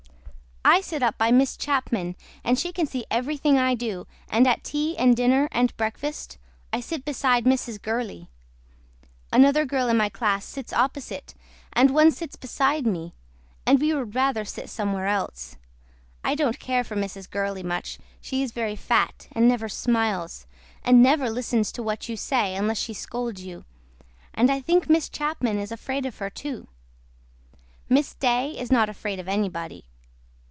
[0.63, 4.63] I SIT UP BY MISS CHAPMAN AND SHE CAN SEE EVERYTHING I DO AND AT
[4.63, 6.37] TEA AND DINNER AND BREAKFAST
[6.71, 7.81] I SIT BESIDE MRS.
[7.81, 8.29] GURLEY.
[9.33, 11.33] ANOTHER GIRL IN MY CLASS SITS OPPOSITE
[11.73, 13.15] AND ONE SITS BESIDE ME
[13.65, 15.57] AND WE WOULD RATHER SIT SOMEWHERE ELSE.
[16.23, 17.27] I DON'T CARE FOR MRS.
[17.31, 20.45] GURLEY MUCH SHE IS VERY FAT AND NEVER SMILES
[20.83, 23.65] AND NEVER LISTENS TO WHAT YOU SAY UNLESS SHE SCOLDS YOU
[24.35, 26.67] AND I THINK MISS CHAPMAN IS AFRAID OF HER TO.
[27.89, 29.85] MISS DAY IS NOT AFRAID OF ANYBODY.